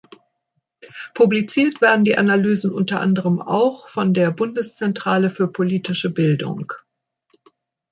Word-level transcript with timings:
Publiziert 1.13 1.79
werden 1.79 2.03
die 2.05 2.17
Analysen 2.17 2.71
unter 2.73 2.99
anderem 3.01 3.39
auch 3.39 3.87
von 3.87 4.15
der 4.15 4.31
Bundeszentrale 4.31 5.29
für 5.29 5.47
politische 5.47 6.09
Bildung. 6.09 6.73